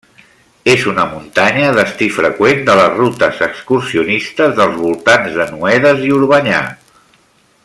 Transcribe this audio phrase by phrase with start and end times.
[0.71, 6.65] És una muntanya destí freqüent de les rutes excursionistes dels voltants de Noedes i Orbanyà.